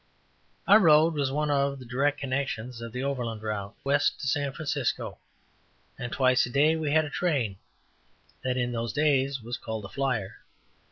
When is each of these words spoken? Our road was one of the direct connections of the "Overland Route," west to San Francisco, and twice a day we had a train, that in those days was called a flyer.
Our 0.67 0.79
road 0.79 1.13
was 1.13 1.31
one 1.31 1.51
of 1.51 1.77
the 1.77 1.85
direct 1.85 2.17
connections 2.19 2.81
of 2.81 2.91
the 2.91 3.03
"Overland 3.03 3.43
Route," 3.43 3.75
west 3.83 4.19
to 4.21 4.27
San 4.27 4.51
Francisco, 4.51 5.19
and 5.95 6.11
twice 6.11 6.43
a 6.47 6.49
day 6.49 6.75
we 6.75 6.89
had 6.91 7.05
a 7.05 7.09
train, 7.11 7.57
that 8.43 8.57
in 8.57 8.71
those 8.71 8.93
days 8.93 9.43
was 9.43 9.59
called 9.59 9.85
a 9.85 9.89
flyer. 9.89 10.37